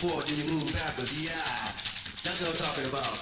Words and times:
forward, 0.00 0.24
then 0.24 0.40
you 0.40 0.48
move 0.56 0.64
backwards, 0.72 1.12
yeah. 1.20 1.36
That's 2.24 2.40
what 2.40 2.56
I'm 2.56 2.60
talking 2.72 2.88
about. 2.88 3.20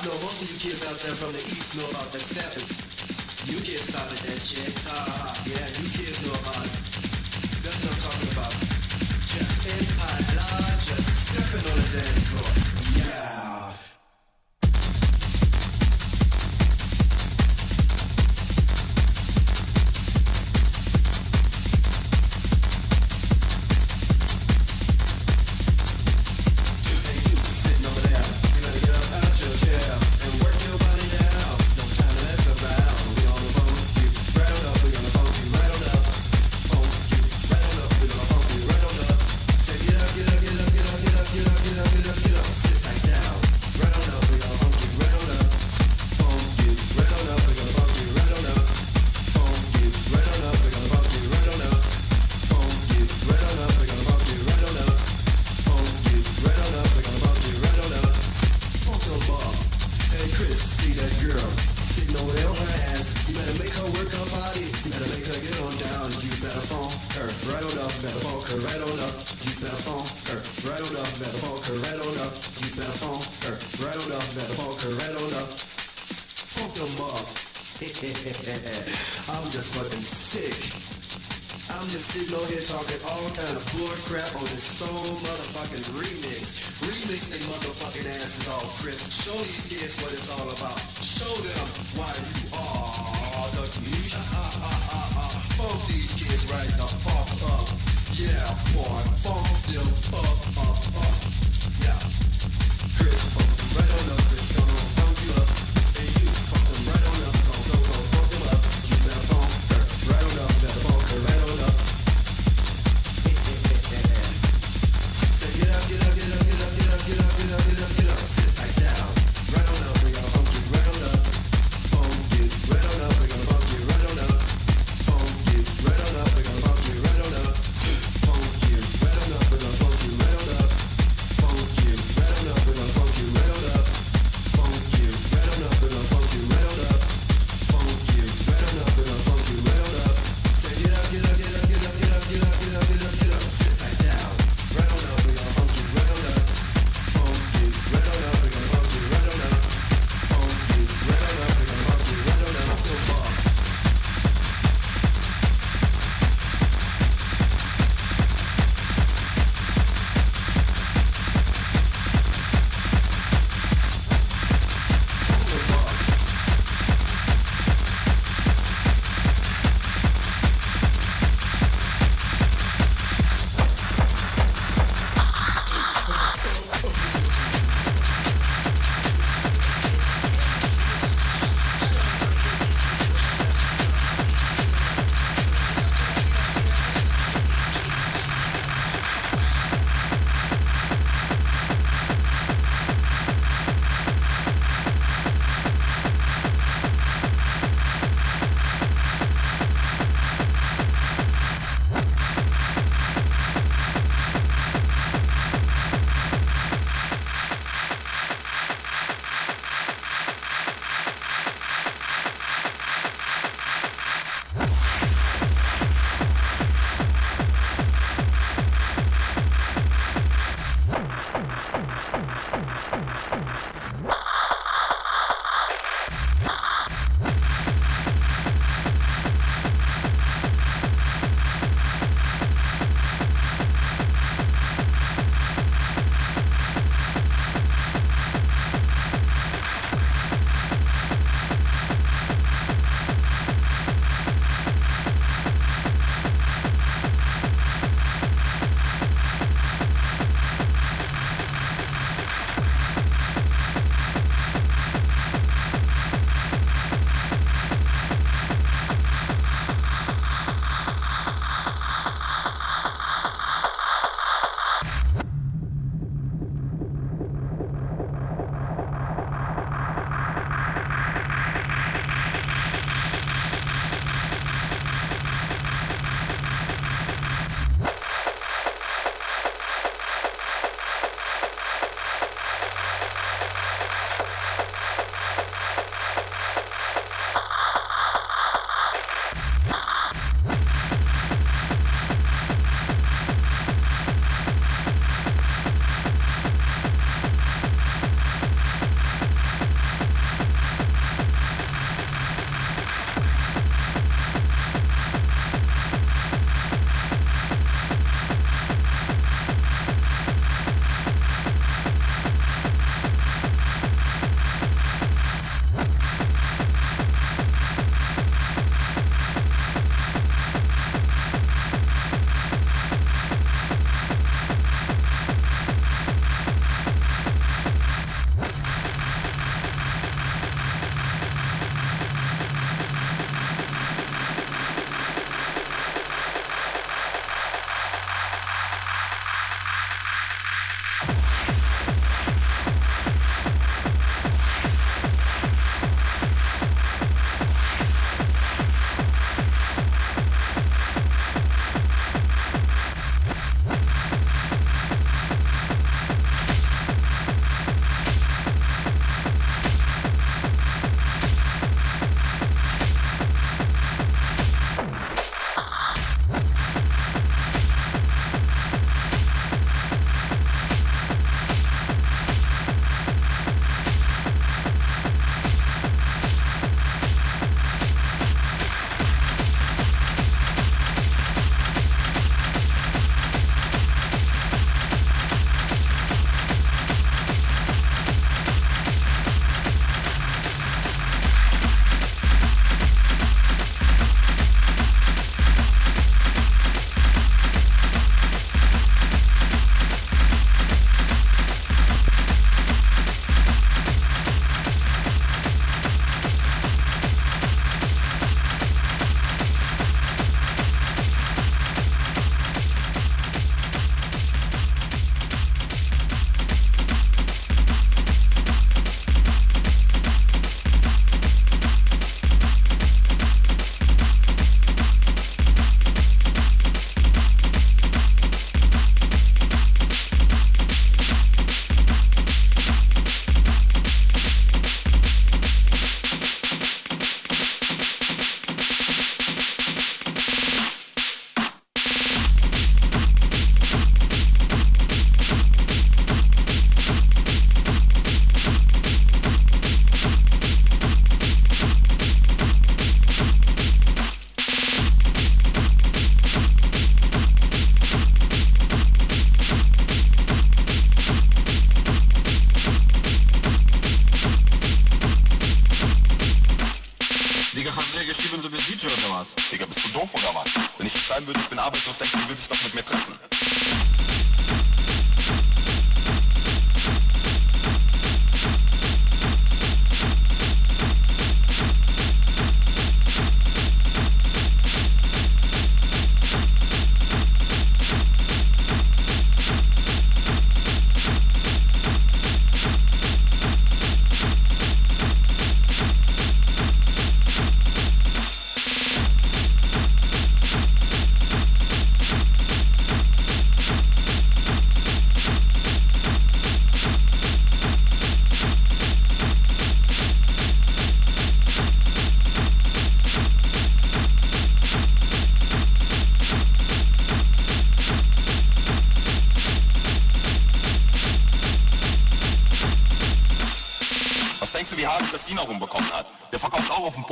I 0.00 0.08
know 0.08 0.16
most 0.24 0.40
of 0.40 0.48
you 0.48 0.56
kids 0.56 0.80
out 0.88 0.96
there 0.96 1.12
from 1.12 1.28
the 1.36 1.44
east 1.44 1.76
know 1.76 1.84
about 1.92 2.08
that 2.08 2.24
stepping. 2.24 2.64
You 3.52 3.60
can't 3.60 3.84
stop 3.84 4.08
it, 4.08 4.24
that 4.24 4.40
shit. 4.40 4.72
Uh, 4.88 5.28
yeah, 5.44 5.60
you 5.76 5.99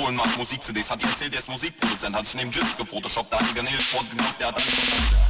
Polen 0.08 0.16
macht 0.16 0.38
Musik-CDs, 0.38 0.90
hat 0.90 1.02
erzählt, 1.02 1.34
der 1.34 1.40
ist 1.40 1.50
Musikproduzent, 1.50 2.16
hat 2.16 2.24
sich 2.24 2.36
neben 2.36 2.50
Jizz 2.50 2.78
gefotoshoppt, 2.78 3.30
da 3.30 3.38
hat 3.38 3.46
er 3.48 3.54
Garnele 3.56 3.78
Sport 3.78 4.08
gemacht, 4.08 4.34
der 4.40 4.48
hat 4.48 4.56
dann... 4.56 5.27